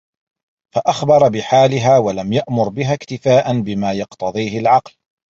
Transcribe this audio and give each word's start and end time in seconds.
فَأَخْبَرَ 0.75 1.29
بِحَالِهَا 1.29 1.97
وَلَمْ 1.97 2.33
يَأْمُرْ 2.33 2.69
بِهَا 2.69 2.93
اكْتِفَاءً 2.93 3.61
بِمَا 3.61 3.93
يَقْتَضِيهِ 3.93 4.59
الْعَقْلُ 4.59 4.91